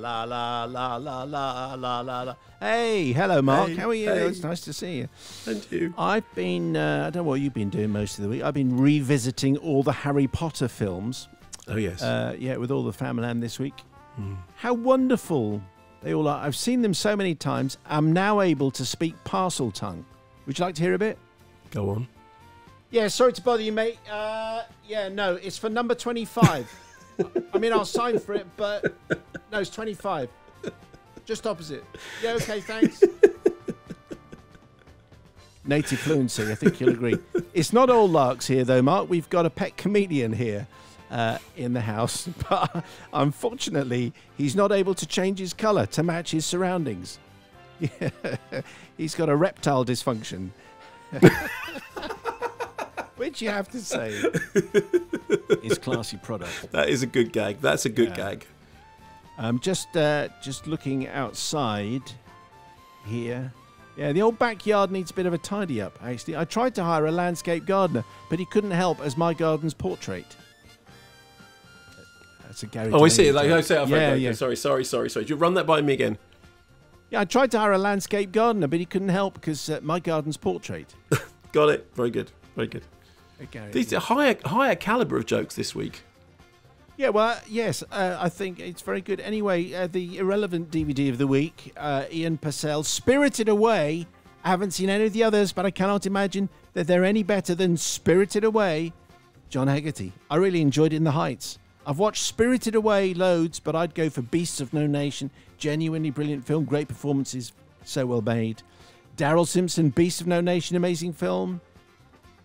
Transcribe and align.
la 0.00 0.24
la 0.24 0.64
la 0.64 0.96
la 0.96 1.22
la 1.24 1.74
la 1.74 2.00
la 2.00 2.22
la. 2.22 2.34
Hey, 2.58 3.12
hello, 3.12 3.40
Mark. 3.42 3.68
Hey, 3.70 3.74
How 3.76 3.88
are 3.90 3.94
you? 3.94 4.08
hey. 4.08 4.26
It's 4.26 4.42
nice 4.42 4.60
to 4.62 4.72
see 4.72 4.98
you. 4.98 5.08
And 5.46 5.66
you. 5.70 5.94
I've 5.98 6.24
been, 6.34 6.76
uh, 6.76 7.06
I 7.06 7.10
don't 7.10 7.24
know 7.24 7.28
what 7.28 7.40
you've 7.40 7.54
been 7.54 7.70
doing 7.70 7.90
most 7.90 8.18
of 8.18 8.24
the 8.24 8.30
week. 8.30 8.42
I've 8.42 8.54
been 8.54 8.76
revisiting 8.76 9.56
all 9.58 9.82
the 9.82 9.92
Harry 9.92 10.26
Potter 10.26 10.68
films. 10.68 11.28
Oh 11.68 11.76
yes. 11.76 12.02
Uh, 12.02 12.34
yeah, 12.38 12.56
with 12.56 12.70
all 12.70 12.82
the 12.82 12.92
family 12.92 13.28
and 13.28 13.42
this 13.42 13.58
week. 13.58 13.74
How 14.56 14.74
wonderful 14.74 15.62
they 16.02 16.12
all 16.12 16.28
are. 16.28 16.44
I've 16.44 16.56
seen 16.56 16.82
them 16.82 16.92
so 16.92 17.16
many 17.16 17.34
times. 17.34 17.78
I'm 17.86 18.12
now 18.12 18.42
able 18.42 18.70
to 18.72 18.84
speak 18.84 19.14
Parseltongue. 19.24 20.04
Would 20.46 20.58
you 20.58 20.64
like 20.66 20.74
to 20.74 20.82
hear 20.82 20.92
a 20.92 20.98
bit? 20.98 21.16
Go 21.70 21.88
on. 21.88 22.06
Yeah, 22.90 23.08
sorry 23.08 23.32
to 23.32 23.40
bother 23.42 23.62
you, 23.62 23.72
mate. 23.72 23.98
Uh, 24.10 24.64
yeah, 24.86 25.08
no, 25.08 25.36
it's 25.36 25.56
for 25.56 25.70
number 25.70 25.94
25. 25.94 26.70
I 27.54 27.58
mean, 27.58 27.72
I'll 27.72 27.84
sign 27.86 28.18
for 28.18 28.34
it, 28.34 28.46
but 28.58 28.94
no, 29.52 29.58
it's 29.60 29.70
25. 29.70 30.28
Just 31.24 31.46
opposite. 31.46 31.84
Yeah, 32.22 32.32
okay, 32.34 32.60
thanks. 32.60 33.02
Native 35.64 35.98
fluency, 35.98 36.50
I 36.50 36.54
think 36.54 36.80
you'll 36.80 36.90
agree. 36.90 37.16
It's 37.52 37.72
not 37.72 37.90
all 37.90 38.08
larks 38.08 38.46
here, 38.46 38.64
though, 38.64 38.82
Mark. 38.82 39.10
We've 39.10 39.28
got 39.28 39.44
a 39.46 39.50
pet 39.50 39.76
comedian 39.76 40.32
here 40.32 40.66
uh, 41.10 41.38
in 41.56 41.74
the 41.74 41.82
house, 41.82 42.28
but 42.48 42.84
unfortunately, 43.12 44.12
he's 44.36 44.56
not 44.56 44.72
able 44.72 44.94
to 44.94 45.06
change 45.06 45.38
his 45.38 45.52
colour 45.52 45.86
to 45.86 46.02
match 46.02 46.30
his 46.30 46.46
surroundings. 46.46 47.18
Yeah. 47.78 48.10
he's 48.96 49.14
got 49.14 49.28
a 49.28 49.36
reptile 49.36 49.84
dysfunction. 49.84 50.50
Which 53.16 53.42
you 53.42 53.50
have 53.50 53.68
to 53.70 53.80
say 53.80 54.10
is 55.62 55.78
classy 55.78 56.16
product. 56.16 56.72
That 56.72 56.88
is 56.88 57.02
a 57.02 57.06
good 57.06 57.32
gag. 57.32 57.60
That's 57.60 57.84
a 57.84 57.90
good 57.90 58.10
Yeah. 58.10 58.16
gag. 58.16 58.46
Um, 59.40 59.58
just 59.58 59.96
uh, 59.96 60.28
just 60.42 60.66
looking 60.66 61.08
outside 61.08 62.02
here. 63.06 63.50
Yeah, 63.96 64.12
the 64.12 64.20
old 64.20 64.38
backyard 64.38 64.92
needs 64.92 65.10
a 65.10 65.14
bit 65.14 65.24
of 65.24 65.32
a 65.32 65.38
tidy 65.38 65.80
up. 65.80 65.98
Actually, 66.02 66.36
I 66.36 66.44
tried 66.44 66.74
to 66.74 66.84
hire 66.84 67.06
a 67.06 67.10
landscape 67.10 67.64
gardener, 67.64 68.04
but 68.28 68.38
he 68.38 68.44
couldn't 68.44 68.70
help 68.70 69.00
as 69.00 69.16
my 69.16 69.32
garden's 69.32 69.72
portrait. 69.72 70.36
That's 72.42 72.62
a 72.62 72.66
Gary. 72.66 72.92
Oh, 72.92 73.02
I 73.02 73.08
see. 73.08 73.32
Like. 73.32 73.50
I 73.50 73.62
say, 73.62 73.78
I've 73.78 73.88
yeah, 73.88 73.96
okay, 73.96 74.18
yeah. 74.18 74.32
Sorry, 74.32 74.56
sorry, 74.56 74.84
sorry, 74.84 75.08
sorry. 75.08 75.24
Do 75.24 75.30
you 75.30 75.36
run 75.36 75.54
that 75.54 75.66
by 75.66 75.80
me 75.80 75.94
again? 75.94 76.18
Yeah, 77.08 77.20
I 77.20 77.24
tried 77.24 77.50
to 77.52 77.58
hire 77.58 77.72
a 77.72 77.78
landscape 77.78 78.32
gardener, 78.32 78.68
but 78.68 78.78
he 78.78 78.84
couldn't 78.84 79.08
help 79.08 79.34
because 79.34 79.70
uh, 79.70 79.80
my 79.82 80.00
garden's 80.00 80.36
portrait. 80.36 80.94
Got 81.52 81.70
it. 81.70 81.88
Very 81.94 82.10
good. 82.10 82.30
Very 82.56 82.68
good. 82.68 82.82
Gary. 83.50 83.70
These 83.72 83.94
are 83.94 84.00
higher 84.00 84.36
higher 84.44 84.74
caliber 84.74 85.16
of 85.16 85.24
jokes 85.24 85.54
this 85.54 85.74
week. 85.74 86.02
Yeah, 87.00 87.08
well, 87.08 87.40
yes, 87.48 87.82
uh, 87.90 88.18
I 88.20 88.28
think 88.28 88.60
it's 88.60 88.82
very 88.82 89.00
good. 89.00 89.20
Anyway, 89.20 89.72
uh, 89.72 89.86
the 89.86 90.18
irrelevant 90.18 90.70
DVD 90.70 91.08
of 91.08 91.16
the 91.16 91.26
week, 91.26 91.72
uh, 91.78 92.04
Ian 92.12 92.36
Purcell, 92.36 92.82
Spirited 92.82 93.48
Away. 93.48 94.06
I 94.44 94.50
haven't 94.50 94.72
seen 94.72 94.90
any 94.90 95.06
of 95.06 95.14
the 95.14 95.24
others, 95.24 95.50
but 95.50 95.64
I 95.64 95.70
cannot 95.70 96.04
imagine 96.04 96.50
that 96.74 96.86
they're 96.86 97.06
any 97.06 97.22
better 97.22 97.54
than 97.54 97.78
Spirited 97.78 98.44
Away. 98.44 98.92
John 99.48 99.66
Hegarty. 99.66 100.12
I 100.28 100.36
really 100.36 100.60
enjoyed 100.60 100.92
in 100.92 101.04
the 101.04 101.12
Heights. 101.12 101.58
I've 101.86 101.98
watched 101.98 102.22
Spirited 102.22 102.74
Away 102.74 103.14
loads, 103.14 103.60
but 103.60 103.74
I'd 103.74 103.94
go 103.94 104.10
for 104.10 104.20
Beasts 104.20 104.60
of 104.60 104.74
No 104.74 104.86
Nation. 104.86 105.30
Genuinely 105.56 106.10
brilliant 106.10 106.44
film, 106.44 106.66
great 106.66 106.88
performances, 106.88 107.54
so 107.82 108.04
well 108.04 108.20
made. 108.20 108.62
Daryl 109.16 109.48
Simpson, 109.48 109.88
Beasts 109.88 110.20
of 110.20 110.26
No 110.26 110.42
Nation, 110.42 110.76
amazing 110.76 111.14
film 111.14 111.62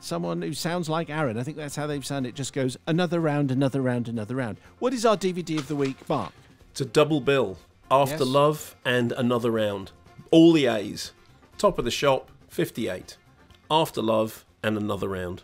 someone 0.00 0.42
who 0.42 0.52
sounds 0.52 0.88
like 0.88 1.10
Aaron. 1.10 1.38
I 1.38 1.42
think 1.42 1.56
that's 1.56 1.76
how 1.76 1.86
they've 1.86 2.04
sounded. 2.04 2.30
It 2.30 2.34
just 2.34 2.52
goes 2.52 2.76
another 2.86 3.20
round, 3.20 3.50
another 3.50 3.80
round, 3.80 4.08
another 4.08 4.34
round. 4.34 4.58
What 4.78 4.92
is 4.92 5.04
our 5.06 5.16
DVD 5.16 5.58
of 5.58 5.68
the 5.68 5.76
week, 5.76 6.08
Mark? 6.08 6.32
It's 6.70 6.80
a 6.80 6.84
double 6.86 7.20
bill. 7.20 7.58
After 7.90 8.18
Yes. 8.24 8.26
Love 8.28 8.76
and 8.84 9.10
Another 9.12 9.50
Round. 9.50 9.90
All 10.30 10.52
the 10.52 10.66
A's. 10.66 11.12
Top 11.58 11.76
of 11.78 11.84
the 11.84 11.90
shop, 11.90 12.30
58. 12.48 13.16
After 13.70 14.00
Love 14.00 14.44
and 14.62 14.76
Another 14.76 15.08
Round. 15.08 15.42